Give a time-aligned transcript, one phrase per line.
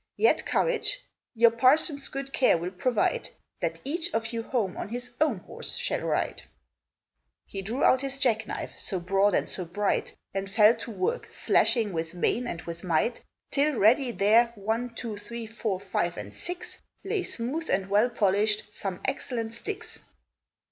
[0.17, 0.99] Yet courage!
[1.35, 5.75] Your parson's good care will provide That each of you home on his own horse
[5.75, 6.41] shall ride!"
[7.45, 11.93] He drew out his jackknife so broad and so bright, And fell to work slashing
[11.93, 16.81] with main and with might; Till ready there, one, two, three, four, five and six,
[17.03, 19.99] Lay smooth and well polished, some excellent sticks.